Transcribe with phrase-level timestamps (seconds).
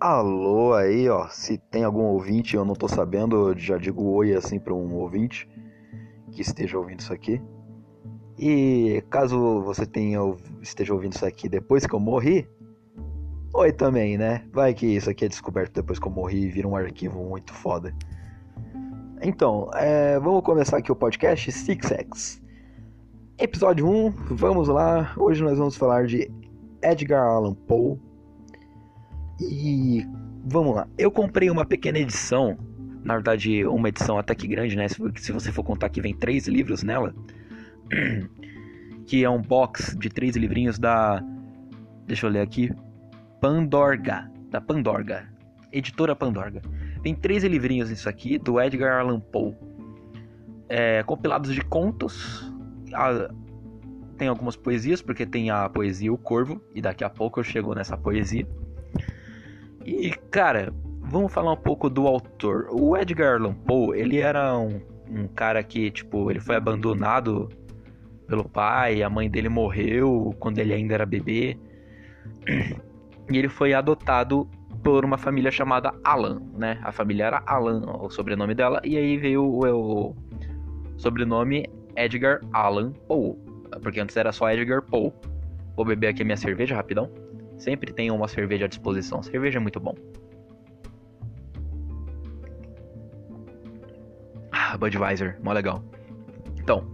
[0.00, 1.28] Alô aí, ó.
[1.28, 5.46] Se tem algum ouvinte, eu não tô sabendo, já digo oi assim para um ouvinte
[6.32, 7.38] que esteja ouvindo isso aqui.
[8.38, 10.20] E caso você tenha
[10.62, 12.48] esteja ouvindo isso aqui depois que eu morri,
[13.52, 14.42] oi também, né?
[14.54, 17.52] Vai que isso aqui é descoberto depois que eu morri e vira um arquivo muito
[17.52, 17.94] foda.
[19.20, 22.42] Então, é, vamos começar aqui o podcast Six X.
[23.36, 25.12] Episódio 1, vamos lá.
[25.18, 26.32] Hoje nós vamos falar de
[26.82, 27.98] Edgar Allan Poe
[29.40, 30.06] e
[30.44, 30.88] vamos lá.
[30.98, 32.58] Eu comprei uma pequena edição,
[33.02, 34.86] na verdade, uma edição até que grande, né?
[34.88, 37.14] Se você for contar que vem três livros nela,
[39.06, 41.22] que é um box de três livrinhos da.
[42.06, 42.70] Deixa eu ler aqui.
[43.40, 44.30] Pandorga.
[44.50, 45.28] Da Pandorga.
[45.72, 46.60] Editora Pandorga.
[47.02, 49.54] Tem três livrinhos nisso aqui, do Edgar Allan Poe.
[50.68, 52.52] É, compilados de contos.
[54.18, 57.74] tem algumas poesias, porque tem a poesia O Corvo, e daqui a pouco eu chego
[57.74, 58.46] nessa poesia.
[59.84, 62.68] E, cara, vamos falar um pouco do autor.
[62.70, 67.48] O Edgar Allan Poe, ele era um, um cara que, tipo, ele foi abandonado
[68.26, 71.58] pelo pai, a mãe dele morreu quando ele ainda era bebê.
[73.28, 74.48] E ele foi adotado
[74.82, 76.78] por uma família chamada Alan, né?
[76.82, 80.16] A família era Alan, o sobrenome dela, e aí veio o, o
[80.96, 83.36] sobrenome Edgar Allan Poe,
[83.82, 85.12] porque antes era só Edgar Poe.
[85.76, 87.10] Vou beber aqui minha cerveja rapidão.
[87.60, 89.22] Sempre tenham uma cerveja à disposição.
[89.22, 89.94] Cerveja é muito bom.
[94.50, 95.84] Ah, Budweiser, mó legal.
[96.58, 96.90] Então,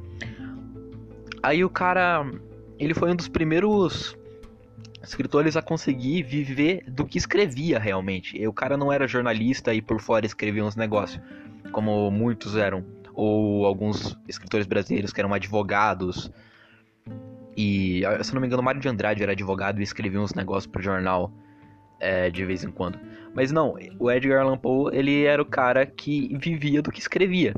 [1.40, 2.26] aí o cara,
[2.80, 4.18] ele foi um dos primeiros
[5.04, 8.36] escritores a conseguir viver do que escrevia realmente.
[8.36, 11.22] E o cara não era jornalista e por fora escrevia uns negócios,
[11.70, 16.28] como muitos eram, ou alguns escritores brasileiros que eram advogados
[17.56, 20.82] e, se não me engano, Mário de Andrade era advogado e escrevia uns negócios pro
[20.82, 21.32] jornal
[21.98, 22.98] é, de vez em quando.
[23.34, 27.54] Mas não, o Edgar Allan Poe, ele era o cara que vivia do que escrevia.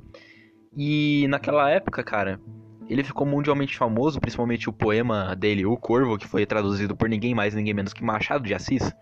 [0.77, 2.41] E naquela época, cara,
[2.89, 7.35] ele ficou mundialmente famoso, principalmente o poema dele, O Corvo, que foi traduzido por ninguém
[7.35, 8.93] mais, ninguém menos que Machado de Assis.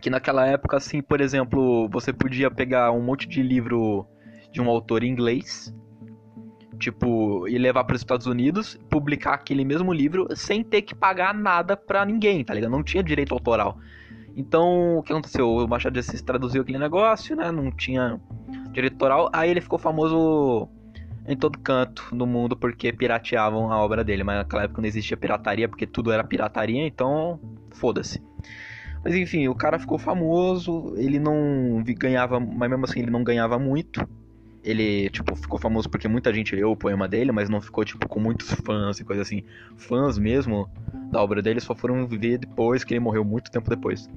[0.00, 4.06] Que naquela época, assim, por exemplo, você podia pegar um monte de livro
[4.50, 5.74] de um autor inglês
[6.80, 11.34] tipo, ir levar para os Estados Unidos, publicar aquele mesmo livro sem ter que pagar
[11.34, 12.70] nada para ninguém, tá ligado?
[12.70, 13.78] Não tinha direito autoral.
[14.34, 15.48] Então, o que aconteceu?
[15.48, 17.52] O Machado de Assis traduziu aquele negócio, né?
[17.52, 18.18] Não tinha
[18.72, 19.28] direito autoral.
[19.32, 20.68] Aí ele ficou famoso
[21.26, 24.24] em todo canto no mundo porque pirateavam a obra dele.
[24.24, 27.38] Mas naquela época não existia pirataria porque tudo era pirataria, então
[27.72, 28.22] foda-se.
[29.04, 33.58] Mas enfim, o cara ficou famoso, ele não ganhava, mas mesmo assim ele não ganhava
[33.58, 34.06] muito
[34.62, 38.06] ele, tipo, ficou famoso porque muita gente leu o poema dele, mas não ficou, tipo,
[38.08, 39.42] com muitos fãs e coisa assim.
[39.76, 40.70] Fãs mesmo
[41.10, 44.08] da obra dele só foram ver depois que ele morreu, muito tempo depois.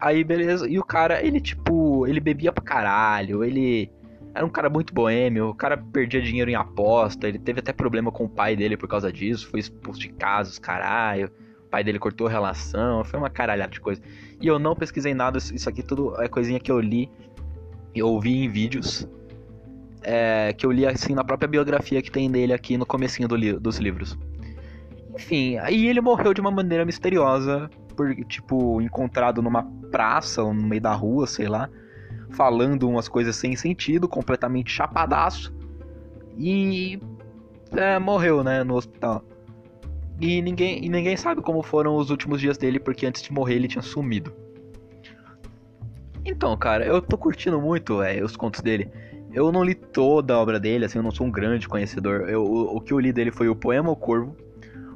[0.00, 3.90] Aí, beleza, e o cara, ele, tipo, ele bebia pra caralho, ele
[4.34, 8.12] era um cara muito boêmio, o cara perdia dinheiro em aposta, ele teve até problema
[8.12, 11.30] com o pai dele por causa disso, foi expulso de casa, os caralho.
[11.64, 14.00] O pai dele cortou relação, foi uma caralhada de coisa.
[14.40, 17.10] E eu não pesquisei nada, isso aqui tudo é coisinha que eu li
[17.94, 19.08] e ouvi em vídeos
[20.08, 23.34] é, que eu li assim na própria biografia que tem dele aqui no comecinho do
[23.34, 24.16] li dos livros.
[25.12, 30.62] Enfim, aí ele morreu de uma maneira misteriosa, por tipo, encontrado numa praça ou no
[30.62, 31.68] meio da rua, sei lá,
[32.30, 35.52] falando umas coisas sem sentido, completamente chapadaço.
[36.38, 37.00] E
[37.72, 39.24] é, morreu, né, no hospital.
[40.20, 43.54] E ninguém, e ninguém sabe como foram os últimos dias dele, porque antes de morrer
[43.54, 44.32] ele tinha sumido.
[46.24, 48.88] Então, cara, eu tô curtindo muito é, os contos dele.
[49.36, 52.26] Eu não li toda a obra dele, assim, eu não sou um grande conhecedor.
[52.26, 54.34] Eu, o, o, que eu li dele foi o Poema O Corvo,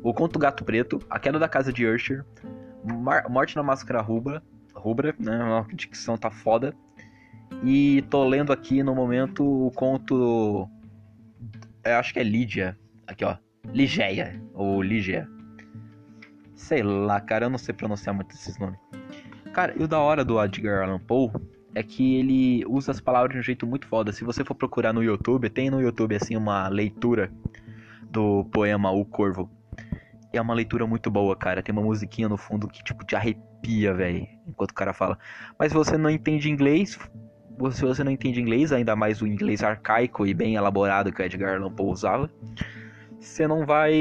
[0.02, 2.24] o Conto Gato Preto, A Queda da Casa de Usher,
[2.82, 4.42] Mar Morte na Máscara Rubra,
[4.74, 5.36] Rubra, né?
[5.42, 6.74] A dicção tá foda.
[7.62, 10.66] E tô lendo aqui no momento o conto.
[11.84, 12.78] Eu acho que é Lídia.
[13.06, 13.36] Aqui, ó.
[13.74, 14.42] Ligeia.
[14.54, 15.28] Ou Ligia.
[16.54, 18.80] Sei lá, cara, eu não sei pronunciar muito esses nomes.
[19.52, 21.30] Cara, e o da hora do Edgar Allan Poe
[21.74, 24.12] é que ele usa as palavras de um jeito muito foda.
[24.12, 27.30] Se você for procurar no YouTube, tem no YouTube assim uma leitura
[28.10, 29.50] do poema O Corvo.
[30.32, 31.62] É uma leitura muito boa, cara.
[31.62, 35.18] Tem uma musiquinha no fundo que tipo te arrepia, velho, enquanto o cara fala.
[35.58, 36.98] Mas se você não entende inglês,
[37.72, 41.24] se você não entende inglês, ainda mais o inglês arcaico e bem elaborado que o
[41.24, 42.30] Edgar Allan Poe usava,
[43.18, 43.92] você não vai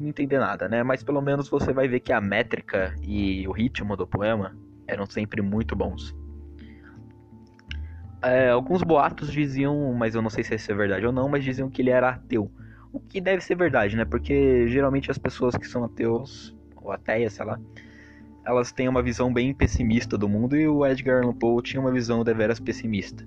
[0.00, 0.82] entender nada, né?
[0.82, 4.56] Mas pelo menos você vai ver que a métrica e o ritmo do poema
[4.86, 6.14] eram sempre muito bons
[8.24, 11.44] é, alguns boatos diziam, mas eu não sei se isso é verdade ou não, mas
[11.44, 12.50] diziam que ele era ateu.
[12.92, 14.04] O que deve ser verdade, né?
[14.04, 17.58] Porque geralmente as pessoas que são ateus, ou ateias, sei lá,
[18.44, 21.90] elas têm uma visão bem pessimista do mundo e o Edgar Allan Poe tinha uma
[21.90, 23.26] visão deveras pessimista.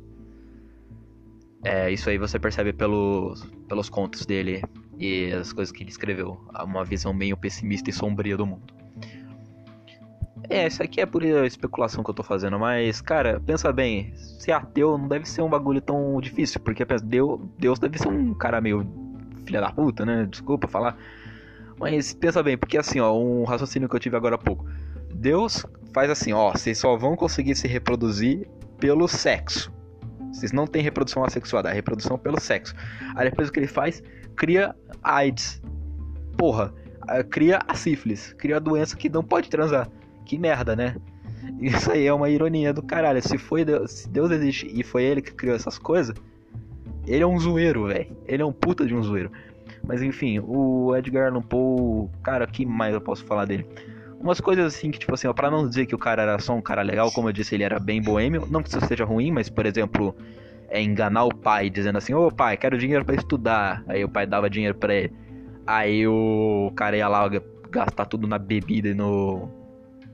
[1.63, 4.63] É, isso aí você percebe pelos, pelos contos dele
[4.97, 6.39] e as coisas que ele escreveu.
[6.63, 8.76] Uma visão meio pessimista e sombria do mundo.
[10.49, 14.53] É, isso aqui é por especulação que eu tô fazendo, mas, cara, pensa bem, ser
[14.53, 18.61] ateu não deve ser um bagulho tão difícil, porque Deus, Deus deve ser um cara
[18.61, 18.87] meio
[19.45, 20.25] filha da puta, né?
[20.29, 20.97] Desculpa falar.
[21.77, 24.65] Mas pensa bem, porque assim, ó, um raciocínio que eu tive agora há pouco.
[25.13, 28.47] Deus faz assim, ó, vocês só vão conseguir se reproduzir
[28.79, 29.71] pelo sexo.
[30.31, 32.73] Vocês não têm reprodução assexuada, é reprodução pelo sexo.
[33.15, 34.01] Aí depois o que ele faz?
[34.35, 34.73] Cria
[35.03, 35.61] AIDS.
[36.37, 36.73] Porra,
[37.29, 39.89] cria a sífilis, cria a doença que não pode transar.
[40.27, 40.95] Que merda, né?
[41.59, 43.21] Isso aí é uma ironia do caralho.
[43.21, 46.13] Se foi Deus, se Deus existe e foi ele que criou essas coisas,
[47.05, 48.07] ele é um zoeiro, velho.
[48.27, 49.31] Ele é um puta de um zoeiro.
[49.85, 53.65] Mas enfim, o Edgar Allan Poe, cara, que mais eu posso falar dele?
[54.19, 56.53] Umas coisas assim que, tipo assim, ó, pra não dizer que o cara era só
[56.53, 58.45] um cara legal, como eu disse, ele era bem boêmio.
[58.49, 60.13] Não que isso seja ruim, mas, por exemplo,
[60.67, 63.83] é enganar o pai, dizendo assim, ô pai, quero dinheiro para estudar.
[63.87, 65.13] Aí o pai dava dinheiro para ele.
[65.65, 67.29] Aí o cara ia lá
[67.69, 69.49] gastar tudo na bebida e no.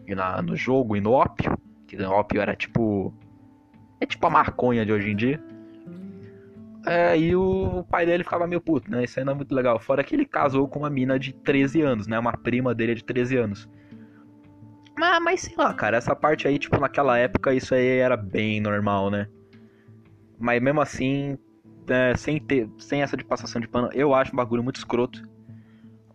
[0.08, 1.58] E na, no jogo e no ópio.
[1.88, 3.14] Que o ópio era tipo.
[4.00, 5.44] É tipo a maconha de hoje em dia.
[6.86, 9.04] É, e o pai dele ficava meio puto, né?
[9.04, 9.80] Isso aí não é muito legal.
[9.80, 12.20] Fora que ele casou com uma mina de 13 anos, né?
[12.20, 13.70] Uma prima dele de 13 anos.
[14.98, 18.60] Mas, mas sei lá, cara, essa parte aí, tipo, naquela época isso aí era bem
[18.60, 19.28] normal, né?
[20.38, 21.38] Mas mesmo assim,
[21.88, 25.24] é, sem, ter, sem essa de passação de pano, eu acho um bagulho muito escroto.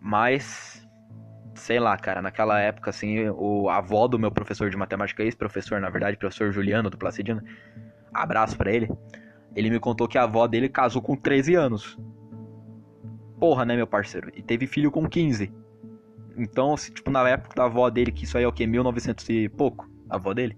[0.01, 0.87] Mas,
[1.59, 5.91] sei lá, cara, naquela época, assim, o avó do meu professor de matemática, ex-professor, na
[5.91, 7.43] verdade, professor Juliano do Placidino,
[8.13, 8.89] abraço para ele
[9.55, 11.99] ele me contou que a avó dele casou com 13 anos.
[13.39, 14.31] Porra, né, meu parceiro?
[14.35, 15.53] E teve filho com 15.
[16.37, 18.67] Então, se, tipo, na época da avó dele, que isso aí é o que?
[18.67, 19.91] 1900 e pouco?
[20.09, 20.57] A avó dele?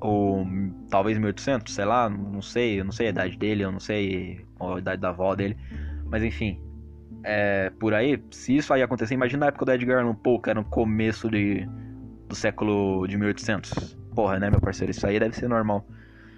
[0.00, 0.46] Ou
[0.90, 4.44] talvez 1800, sei lá, não sei, eu não sei a idade dele, eu não sei
[4.60, 5.56] a idade da avó dele.
[6.10, 6.60] Mas enfim,
[7.24, 10.50] é, por aí, se isso aí acontecer, imagina na época do Edgar Allan Poe, que
[10.50, 11.66] era no começo de,
[12.28, 13.96] do século de 1800.
[14.14, 14.90] Porra, né, meu parceiro?
[14.90, 15.86] Isso aí deve ser normal.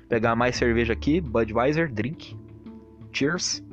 [0.08, 2.36] Pegar mais cerveja aqui, Budweiser, drink.
[3.12, 3.64] Cheers.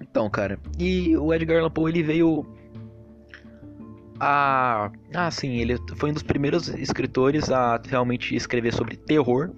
[0.00, 2.44] Então, cara, e o Edgar Allan Poe ele veio
[4.20, 9.50] a ah, sim, ele foi um dos primeiros escritores a realmente escrever sobre terror.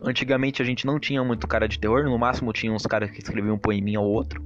[0.00, 3.18] Antigamente a gente não tinha muito cara de terror, no máximo tinha uns caras que
[3.18, 4.44] escreviam um poeminha ou outro.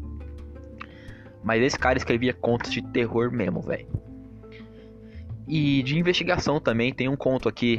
[1.45, 3.87] Mas esse cara escrevia contos de terror mesmo, velho.
[5.47, 7.79] E de investigação também, tem um conto aqui.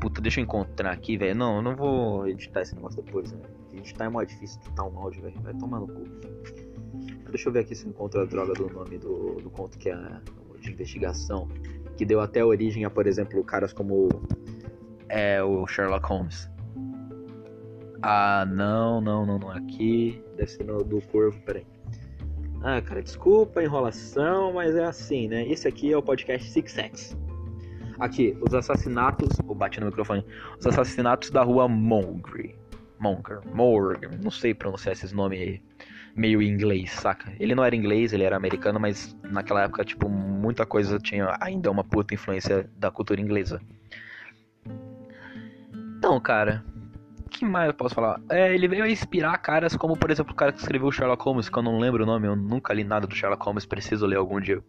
[0.00, 1.34] Puta, deixa eu encontrar aqui, velho.
[1.34, 3.38] Não, eu não vou editar esse negócio depois, né?
[3.72, 5.40] Editar é mó difícil editar um áudio, velho.
[5.40, 6.02] Vai tomar no cu.
[7.30, 9.88] Deixa eu ver aqui se eu encontro a droga do nome do, do conto que
[9.88, 10.20] é
[10.64, 11.48] de investigação.
[11.96, 14.08] Que deu até origem a, por exemplo, caras como
[15.08, 16.48] é, o Sherlock Holmes.
[18.02, 19.50] Ah, não, não, não, não.
[19.50, 20.22] Aqui.
[20.36, 21.66] Deve ser no do Corvo, peraí.
[22.62, 25.46] Ah, cara, desculpa a enrolação, mas é assim, né?
[25.46, 27.16] Esse aqui é o podcast Six Sex.
[27.98, 29.38] Aqui, os assassinatos.
[29.44, 30.24] Vou bater no microfone.
[30.58, 32.56] Os assassinatos da rua Monger.
[32.98, 33.40] Monger.
[33.54, 34.10] Morgan.
[34.22, 35.60] Não sei pronunciar esses nomes
[36.16, 37.32] meio inglês, saca?
[37.38, 41.70] Ele não era inglês, ele era americano, mas naquela época, tipo, muita coisa tinha ainda
[41.70, 43.60] uma puta influência da cultura inglesa.
[45.98, 46.64] Então, cara,
[47.34, 48.20] que mais eu posso falar?
[48.30, 51.48] É, ele veio a inspirar caras como, por exemplo, o cara que escreveu Sherlock Holmes,
[51.48, 54.16] que eu não lembro o nome, eu nunca li nada do Sherlock Holmes, preciso ler
[54.16, 54.62] algum dia.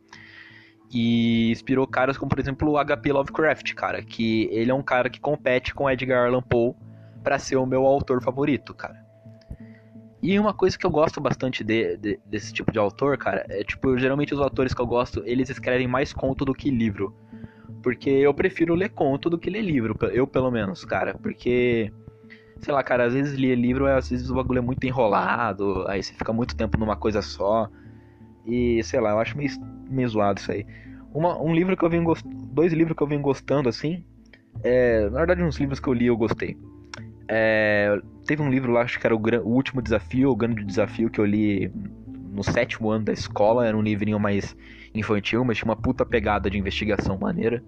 [0.92, 5.10] E inspirou caras como, por exemplo, o HP Lovecraft, cara, que ele é um cara
[5.10, 6.74] que compete com Edgar Allan Poe
[7.24, 9.05] para ser o meu autor favorito, cara.
[10.26, 13.64] E uma coisa que eu gosto bastante de, de, desse tipo de autor, cara, é
[13.64, 17.16] tipo, geralmente os autores que eu gosto, eles escrevem mais conto do que livro.
[17.84, 21.14] Porque eu prefiro ler conto do que ler livro, eu pelo menos, cara.
[21.14, 21.94] Porque
[22.60, 26.02] sei lá, cara, às vezes ler livro, às vezes o bagulho é muito enrolado, aí
[26.02, 27.70] você fica muito tempo numa coisa só.
[28.48, 29.52] E, sei lá, eu acho meio,
[29.88, 30.66] meio zoado isso aí.
[31.14, 32.12] Uma, um livro que eu venho.
[32.52, 34.04] Dois livros que eu venho gostando, assim.
[34.64, 36.58] É, na verdade, uns livros que eu li eu gostei.
[37.28, 41.10] É, teve um livro lá, acho que era o, o Último Desafio, o Grande Desafio,
[41.10, 41.72] que eu li
[42.32, 43.68] no sétimo ano da escola.
[43.68, 44.56] Era um livrinho mais
[44.94, 47.64] infantil, mas tinha uma puta pegada de investigação maneira.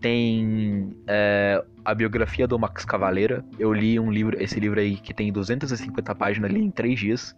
[0.00, 3.44] Tem é, a biografia do Max Cavaleira.
[3.58, 7.36] Eu li um livro, esse livro aí que tem 250 páginas, li em 3 dias.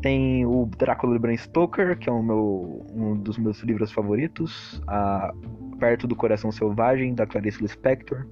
[0.00, 4.82] Tem o Drácula de Bram Stoker, que é meu, um dos meus livros favoritos.
[4.86, 5.32] A
[5.80, 8.26] Perto do Coração Selvagem, da Clarice Lispector.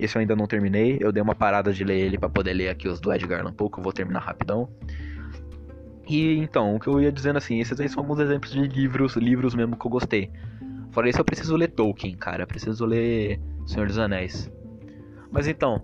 [0.00, 0.98] Esse eu ainda não terminei.
[1.00, 3.70] Eu dei uma parada de ler ele para poder ler aqui os do Edgar Poe,
[3.70, 4.68] que eu vou terminar rapidão.
[6.08, 9.14] E então, o que eu ia dizendo assim, esses aí são alguns exemplos de livros,
[9.16, 10.30] livros mesmo que eu gostei.
[10.90, 12.42] Fora isso, eu preciso ler Tolkien, cara.
[12.42, 14.50] Eu preciso ler Senhor dos Anéis.
[15.30, 15.80] Mas então,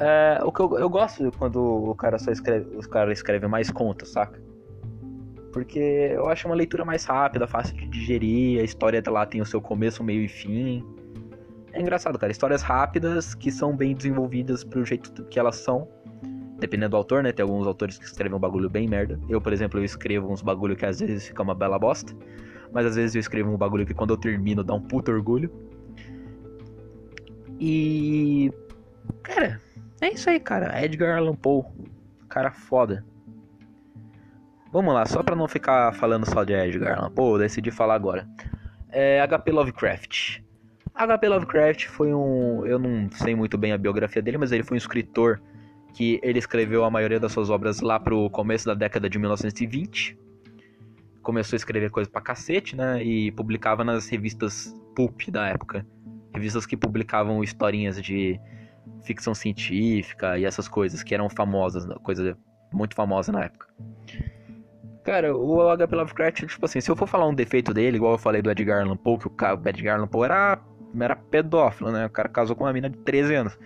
[0.00, 3.70] é, o que eu, eu gosto quando o cara só escreve, os cara escreve mais
[3.70, 4.40] contas, saca?
[5.52, 9.46] Porque eu acho uma leitura mais rápida, fácil de digerir, a história lá tem o
[9.46, 10.84] seu começo, meio e fim.
[11.72, 12.32] É engraçado, cara.
[12.32, 15.88] Histórias rápidas que são bem desenvolvidas pro jeito que elas são.
[16.58, 17.32] Dependendo do autor, né?
[17.32, 19.18] Tem alguns autores que escrevem um bagulho bem merda.
[19.28, 22.12] Eu, por exemplo, eu escrevo uns bagulho que às vezes fica uma bela bosta.
[22.72, 25.50] Mas às vezes eu escrevo um bagulho que quando eu termino dá um puto orgulho.
[27.60, 28.52] E.
[29.22, 29.60] Cara,
[30.00, 30.84] é isso aí, cara.
[30.84, 31.64] Edgar Allan Poe.
[32.28, 33.04] Cara foda.
[34.70, 37.94] Vamos lá, só pra não ficar falando só de Edgar Allan Poe, eu decidi falar
[37.94, 38.28] agora.
[38.90, 40.40] É HP Lovecraft.
[40.98, 42.66] HP Lovecraft foi um.
[42.66, 45.40] Eu não sei muito bem a biografia dele, mas ele foi um escritor
[45.94, 50.18] que ele escreveu a maioria das suas obras lá pro começo da década de 1920.
[51.22, 53.02] Começou a escrever coisa pra cacete, né?
[53.02, 55.86] E publicava nas revistas pulp da época.
[56.34, 58.40] Revistas que publicavam historinhas de
[59.04, 62.36] ficção científica e essas coisas que eram famosas, coisa
[62.72, 63.68] muito famosa na época.
[65.04, 65.96] Cara, o H.P.
[65.96, 68.82] Lovecraft, tipo assim, se eu for falar um defeito dele, igual eu falei do Edgar
[68.82, 70.60] Allan Poe, que o Edgar Allan Poe era,
[70.98, 72.06] era pedófilo, né?
[72.06, 73.58] O cara casou com uma menina de 13 anos.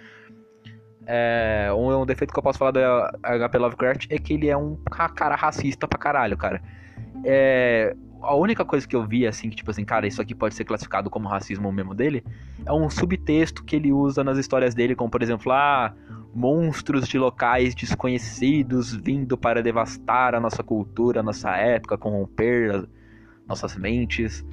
[1.07, 2.81] É, um, um defeito que eu posso falar do
[3.23, 3.59] H.P.
[3.59, 4.77] Lovecraft é que ele é um
[5.15, 6.63] cara racista pra caralho, cara.
[7.25, 10.55] É, a única coisa que eu vi, assim, que tipo assim, cara, isso aqui pode
[10.55, 12.25] ser classificado como racismo mesmo dele,
[12.65, 15.93] é um subtexto que ele usa nas histórias dele, como por exemplo, ah,
[16.33, 22.87] monstros de locais desconhecidos vindo para devastar a nossa cultura, a nossa época, corromper
[23.47, 24.45] nossas mentes.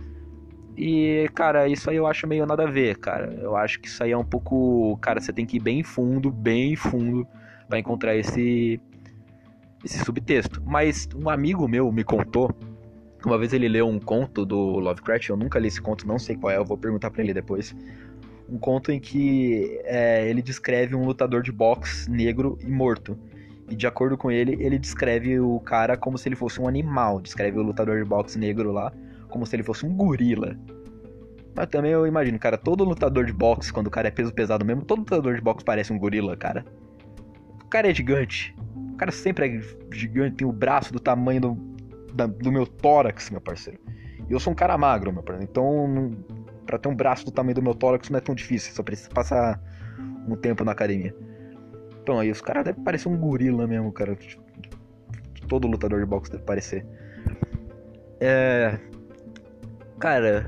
[0.81, 3.38] E, cara, isso aí eu acho meio nada a ver, cara.
[3.41, 4.98] Eu acho que isso aí é um pouco.
[5.01, 7.27] Cara, você tem que ir bem fundo, bem fundo,
[7.67, 8.79] para encontrar esse.
[9.83, 10.63] esse subtexto.
[10.65, 12.55] Mas um amigo meu me contou.
[13.25, 16.38] Uma vez ele leu um conto do Lovecraft, eu nunca li esse conto, não sei
[16.38, 17.75] qual é, eu vou perguntar para ele depois
[18.50, 23.19] um conto em que é, ele descreve um lutador de boxe negro e morto.
[23.69, 27.19] E de acordo com ele, ele descreve o cara como se ele fosse um animal.
[27.19, 28.93] Descreve o lutador de boxe negro lá
[29.29, 30.57] como se ele fosse um gorila.
[31.55, 34.65] Mas também eu imagino, cara, todo lutador de boxe, quando o cara é peso pesado
[34.65, 36.65] mesmo, todo lutador de boxe parece um gorila, cara.
[37.63, 38.55] O cara é gigante.
[38.93, 41.55] O cara sempre é gigante, tem o braço do tamanho do,
[42.13, 43.79] da, do meu tórax, meu parceiro.
[44.29, 45.50] E eu sou um cara magro, meu parceiro.
[45.50, 46.12] Então
[46.69, 49.09] para ter um braço do tamanho do meu tórax não é tão difícil, só precisa
[49.09, 49.59] passar
[50.27, 51.15] um tempo na academia.
[52.03, 54.15] Então aí, os caras devem parecer um gorila mesmo, cara.
[55.48, 56.86] Todo lutador de boxe deve parecer.
[58.19, 58.79] É.
[59.99, 60.45] Cara.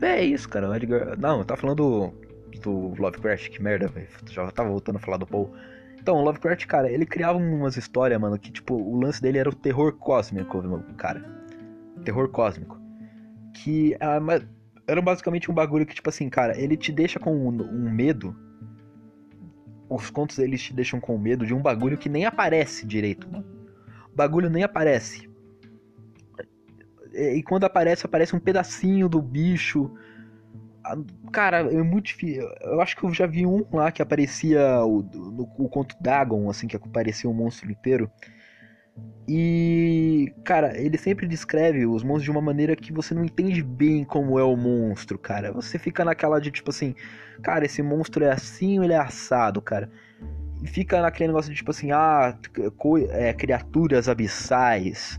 [0.00, 0.68] É isso, cara.
[0.68, 1.18] O Edgar.
[1.18, 2.12] Não, tava falando
[2.60, 4.08] do, Lovecraft, que merda, velho.
[4.26, 5.52] Já tava voltando a falar do Paul.
[5.98, 9.48] Então, o Lovecraft, cara, ele criava umas histórias, mano, que tipo, o lance dele era
[9.48, 10.60] o terror cósmico,
[10.96, 11.24] cara.
[12.04, 12.80] Terror cósmico.
[13.54, 13.96] Que.
[14.00, 14.18] Ah,
[14.86, 18.36] era basicamente um bagulho que, tipo assim, cara, ele te deixa com um, um medo.
[19.88, 23.46] Os contos eles te deixam com medo de um bagulho que nem aparece direito, mano.
[24.12, 25.31] O bagulho nem aparece.
[27.14, 29.90] E, e quando aparece, aparece um pedacinho do bicho.
[31.32, 32.48] Cara, é muito difícil.
[32.60, 36.50] Eu acho que eu já vi um lá que aparecia o, no, o conto Dagon,
[36.50, 38.10] assim, que aparecia um monstro inteiro.
[39.28, 44.04] E, cara, ele sempre descreve os monstros de uma maneira que você não entende bem
[44.04, 45.52] como é o monstro, cara.
[45.52, 46.94] Você fica naquela de tipo assim,
[47.42, 49.88] cara, esse monstro é assim ou ele é assado, cara.
[50.62, 52.36] E fica naquele negócio de tipo assim, ah,
[53.10, 55.18] é, criaturas abissais,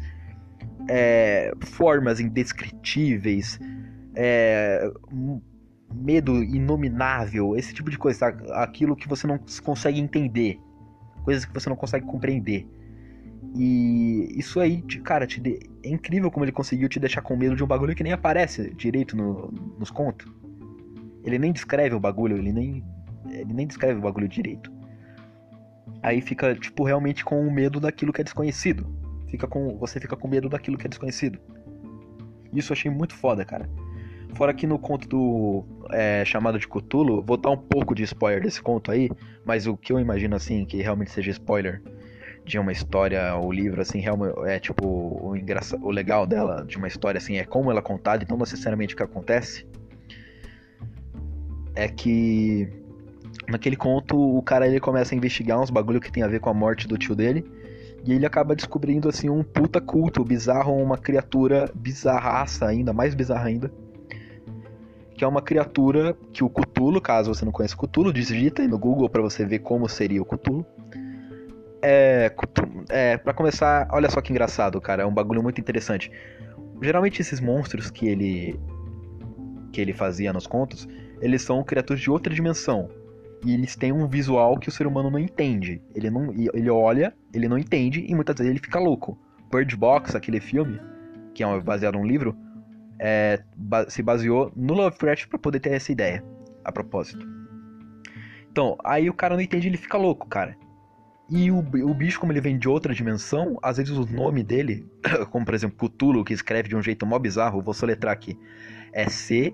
[0.87, 3.59] é, formas indescritíveis,
[4.15, 4.91] é,
[5.93, 10.59] medo inominável, esse tipo de coisa, aquilo que você não consegue entender,
[11.23, 12.67] coisas que você não consegue compreender.
[13.55, 15.59] E isso aí, cara, de...
[15.83, 18.73] é incrível como ele conseguiu te deixar com medo de um bagulho que nem aparece
[18.73, 20.31] direito no, nos contos.
[21.23, 22.83] Ele nem descreve o bagulho, ele nem,
[23.29, 24.71] ele nem descreve o bagulho direito.
[26.01, 28.87] Aí fica, tipo, realmente com o medo daquilo que é desconhecido.
[29.33, 31.39] Fica com, você fica com medo daquilo que é desconhecido.
[32.53, 33.67] Isso eu achei muito foda, cara.
[34.35, 38.43] Fora que no conto do é, Chamado de Cthulhu, vou dar um pouco de spoiler
[38.43, 39.09] desse conto aí,
[39.43, 41.81] mas o que eu imagino assim, que realmente seja spoiler,
[42.45, 46.77] de uma história, o livro, assim, realmente é tipo o, engraça, o legal dela, de
[46.77, 49.65] uma história, assim, é como ela é contada e não necessariamente o que acontece.
[51.73, 52.71] É que
[53.49, 56.51] naquele conto o cara ele começa a investigar uns bagulho que tem a ver com
[56.51, 57.43] a morte do tio dele.
[58.05, 63.47] E ele acaba descobrindo assim um puta culto bizarro, uma criatura bizarraça ainda, mais bizarra
[63.47, 63.71] ainda.
[65.15, 68.67] Que é uma criatura que o Cthulhu, caso você não conheça o Cthulhu, digita aí
[68.67, 70.65] no Google para você ver como seria o Cthulhu.
[71.81, 72.33] É,
[72.89, 76.11] é, para começar, olha só que engraçado, cara, é um bagulho muito interessante.
[76.81, 78.59] Geralmente esses monstros que ele
[79.71, 80.87] que ele fazia nos contos,
[81.19, 82.89] eles são criaturas de outra dimensão.
[83.43, 85.81] E eles têm um visual que o ser humano não entende.
[85.93, 89.17] Ele não ele olha, ele não entende e muitas vezes ele fica louco.
[89.51, 90.79] Bird Box, aquele filme,
[91.33, 92.35] que é baseado num livro,
[92.99, 93.43] é,
[93.89, 96.23] se baseou no Lovecraft para poder ter essa ideia,
[96.63, 97.27] a propósito.
[98.51, 100.55] Então, aí o cara não entende, ele fica louco, cara.
[101.29, 104.87] E o, o bicho, como ele vem de outra dimensão, às vezes o nome dele,
[105.31, 108.37] como por exemplo Cthulhu, que escreve de um jeito mó bizarro, vou soletrar aqui,
[108.91, 109.53] é C-T-H-U-L-H-U.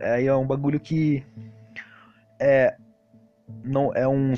[0.00, 1.24] Aí é um bagulho que
[2.38, 2.76] é
[3.64, 4.34] não é um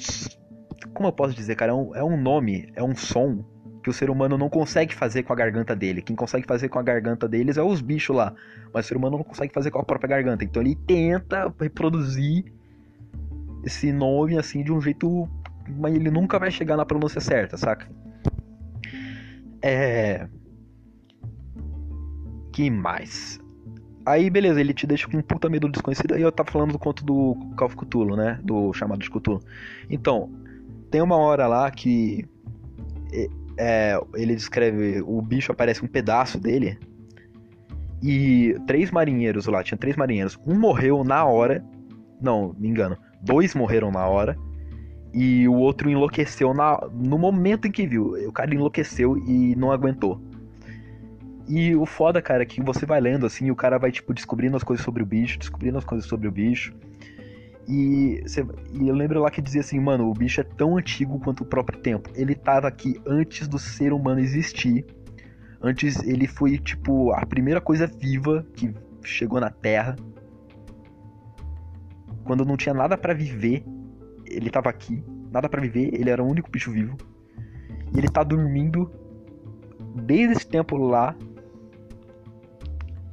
[0.94, 3.44] como eu posso dizer, cara, é um, é um nome, é um som
[3.82, 6.02] que o ser humano não consegue fazer com a garganta dele.
[6.02, 8.32] Quem consegue fazer com a garganta deles é os bichos lá,
[8.72, 10.44] mas o ser humano não consegue fazer com a própria garganta.
[10.44, 12.44] Então ele tenta reproduzir
[13.64, 15.28] esse nome assim de um jeito,
[15.68, 17.88] mas ele nunca vai chegar na pronúncia certa, saca?
[19.60, 20.28] É.
[22.52, 23.40] Que mais?
[24.04, 26.14] Aí, beleza, ele te deixa com um puta medo desconhecido.
[26.14, 28.40] Aí eu tava falando do conto do Call Cthulhu, né?
[28.42, 29.40] Do chamado de Cthulhu.
[29.88, 30.30] Então,
[30.90, 32.26] tem uma hora lá que
[33.58, 36.78] é, ele descreve o bicho aparece um pedaço dele
[38.02, 40.38] e três marinheiros lá, tinha três marinheiros.
[40.46, 41.64] Um morreu na hora,
[42.20, 44.36] não, me engano, dois morreram na hora
[45.14, 48.14] e o outro enlouqueceu na, no momento em que viu.
[48.28, 50.20] O cara enlouqueceu e não aguentou.
[51.54, 54.14] E o foda, cara, é que você vai lendo assim, e o cara vai tipo
[54.14, 56.72] descobrindo as coisas sobre o bicho, descobrindo as coisas sobre o bicho.
[57.68, 58.42] E, cê,
[58.72, 61.46] e, eu lembro lá que dizia assim, mano, o bicho é tão antigo quanto o
[61.46, 62.08] próprio tempo.
[62.14, 64.86] Ele tava aqui antes do ser humano existir.
[65.60, 69.94] Antes ele foi, tipo, a primeira coisa viva que chegou na Terra.
[72.24, 73.62] Quando não tinha nada para viver,
[74.24, 75.04] ele tava aqui.
[75.30, 76.96] Nada para viver, ele era o único bicho vivo.
[77.94, 78.90] E ele tá dormindo
[79.94, 81.14] desde esse tempo lá.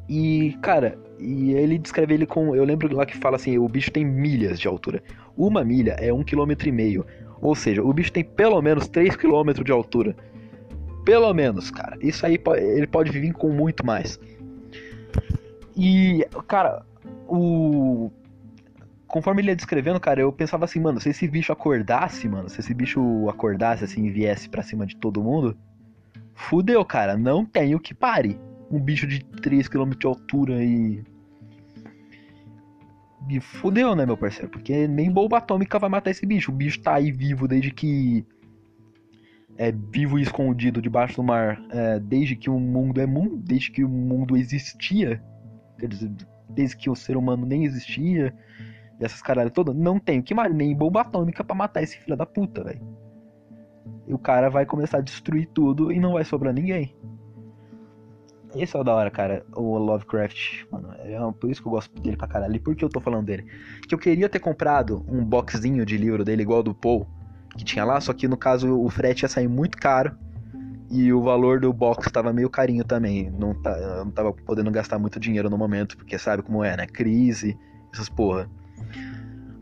[0.10, 2.56] E, cara, e ele descreve ele com.
[2.56, 5.04] Eu lembro lá que fala assim: o bicho tem milhas de altura.
[5.38, 7.06] Uma milha é um quilômetro e meio.
[7.40, 10.16] Ou seja, o bicho tem pelo menos 3 quilômetros de altura.
[11.06, 11.96] Pelo menos, cara.
[12.02, 14.20] Isso aí ele pode vir com muito mais.
[15.78, 16.84] E, cara,
[17.28, 18.12] o.
[19.08, 22.60] Conforme ele ia descrevendo, cara, eu pensava assim, mano, se esse bicho acordasse, mano, se
[22.60, 25.56] esse bicho acordasse assim e viesse pra cima de todo mundo,
[26.34, 27.16] fudeu, cara.
[27.16, 28.40] Não tem o que pare
[28.72, 31.04] um bicho de 3 km de altura e.
[33.28, 34.50] E fudeu, né, meu parceiro?
[34.50, 36.52] Porque nem bomba atômica vai matar esse bicho.
[36.52, 38.26] O bicho tá aí vivo desde que.
[39.58, 41.62] É vivo e escondido debaixo do mar.
[41.70, 43.38] É, desde que o mundo é mundo.
[43.38, 45.22] Desde que o mundo existia.
[46.50, 48.34] Desde que o ser humano nem existia.
[49.00, 49.76] Essas caralho todas.
[49.76, 52.82] Não tem que nem bomba atômica para matar esse filho da puta, velho.
[54.08, 56.96] E o cara vai começar a destruir tudo e não vai sobrar ninguém.
[58.56, 60.94] Esse é o da hora, cara, o Lovecraft, mano.
[61.00, 62.56] É por isso que eu gosto dele pra caralho.
[62.56, 63.46] E por que eu tô falando dele?
[63.88, 67.08] Que eu queria ter comprado um boxzinho de livro dele igual do Paul,
[67.56, 70.18] que tinha lá, só que no caso o frete ia sair muito caro.
[70.92, 73.30] E o valor do box tava meio carinho também.
[73.30, 76.88] Não, tá, não tava podendo gastar muito dinheiro no momento, porque sabe como é, né?
[76.88, 77.56] Crise,
[77.94, 78.50] essas porra.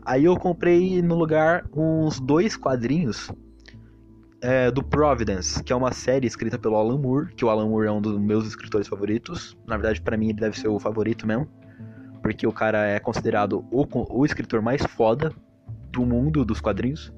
[0.06, 3.30] Aí eu comprei no lugar uns dois quadrinhos
[4.40, 7.88] é, do Providence, que é uma série escrita pelo Alan Moore, que o Alan Moore
[7.88, 9.56] é um dos meus escritores favoritos.
[9.66, 11.48] Na verdade, para mim, ele deve ser o favorito mesmo,
[12.22, 15.32] porque o cara é considerado o, o escritor mais foda
[15.90, 17.12] do mundo dos quadrinhos,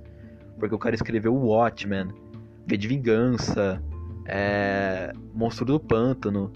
[0.58, 2.08] porque o cara escreveu Watchmen,
[2.66, 3.82] V de Vingança,
[4.26, 6.52] é, Monstro do Pântano.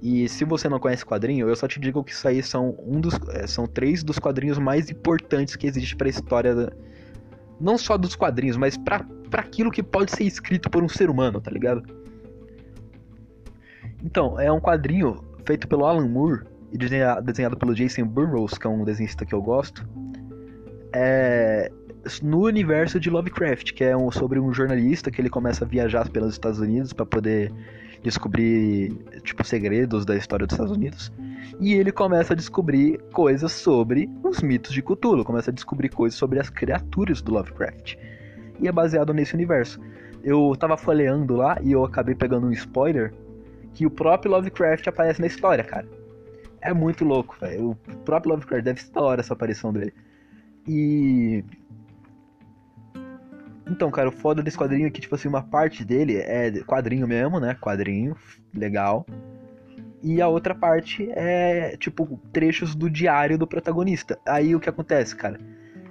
[0.00, 3.00] E se você não conhece quadrinho, eu só te digo que isso aí são um
[3.00, 6.72] dos, é, são três dos quadrinhos mais importantes que existe para a história
[7.60, 11.40] não só dos quadrinhos, mas para aquilo que pode ser escrito por um ser humano,
[11.40, 11.82] tá ligado?
[14.04, 18.70] Então, é um quadrinho feito pelo Alan Moore e desenhado pelo Jason Burroughs, que é
[18.70, 19.86] um desenhista que eu gosto.
[20.92, 21.70] É
[22.22, 26.08] no universo de Lovecraft, que é um, sobre um jornalista que ele começa a viajar
[26.08, 27.52] pelos Estados Unidos para poder
[28.02, 28.92] descobrir
[29.22, 31.12] tipo segredos da história dos Estados Unidos.
[31.60, 36.18] E ele começa a descobrir coisas sobre os mitos de Cthulhu, começa a descobrir coisas
[36.18, 37.96] sobre as criaturas do Lovecraft.
[38.60, 39.80] E é baseado nesse universo.
[40.22, 43.12] Eu tava folheando lá e eu acabei pegando um spoiler
[43.74, 45.88] que o próprio Lovecraft aparece na história, cara.
[46.60, 47.70] É muito louco, velho.
[47.70, 49.92] O próprio Lovecraft deve da hora essa aparição dele.
[50.66, 51.44] E
[53.70, 57.06] Então, cara, o foda desse quadrinho é que, tipo assim, uma parte dele é quadrinho
[57.06, 57.54] mesmo, né?
[57.60, 58.16] Quadrinho,
[58.54, 59.06] legal.
[60.02, 64.18] E a outra parte é, tipo, trechos do diário do protagonista.
[64.26, 65.38] Aí o que acontece, cara,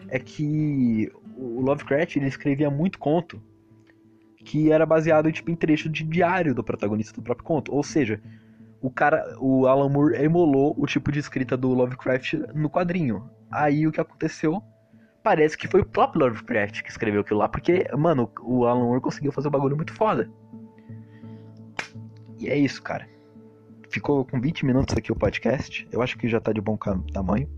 [0.08, 3.42] é que o Lovecraft ele escrevia muito conto
[4.48, 7.74] que era baseado tipo, em trecho de diário do protagonista do próprio conto.
[7.74, 8.22] Ou seja,
[8.82, 13.30] o cara, o Alan Moore emulou o tipo de escrita do Lovecraft no quadrinho.
[13.52, 14.64] Aí o que aconteceu?
[15.28, 19.02] Parece que foi o próprio Lovecraft que escreveu aquilo lá, porque, mano, o Alan Moore
[19.02, 20.30] conseguiu fazer um bagulho muito foda.
[22.40, 23.06] E é isso, cara.
[23.90, 25.86] Ficou com 20 minutos aqui o podcast.
[25.92, 26.78] Eu acho que já tá de bom
[27.12, 27.50] tamanho.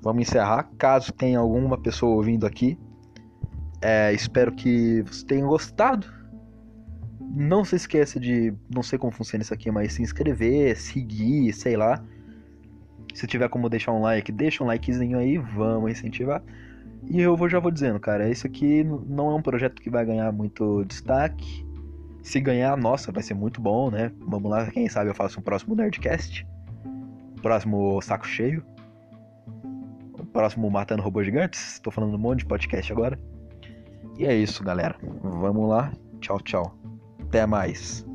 [0.00, 0.70] Vamos encerrar.
[0.78, 2.78] Caso tenha alguma pessoa ouvindo aqui
[3.82, 6.06] é, espero que vocês tenham gostado.
[7.34, 11.76] Não se esqueça de, não sei como funciona isso aqui, mas se inscrever, seguir, sei
[11.76, 12.00] lá.
[13.12, 16.42] Se tiver como deixar um like, deixa um likezinho aí, vamos incentivar.
[17.08, 20.04] E eu vou, já vou dizendo, cara, isso aqui não é um projeto que vai
[20.04, 21.66] ganhar muito destaque.
[22.22, 24.12] Se ganhar, nossa, vai ser muito bom, né?
[24.20, 26.46] Vamos lá, quem sabe eu faço um próximo Nerdcast.
[27.42, 28.64] Próximo Saco Cheio.
[30.32, 31.80] Próximo Matando Robôs Gigantes.
[31.80, 33.18] Tô falando um monte de podcast agora.
[34.16, 34.96] E é isso, galera.
[35.22, 35.92] Vamos lá.
[36.20, 36.78] Tchau, tchau.
[37.20, 38.06] Até mais.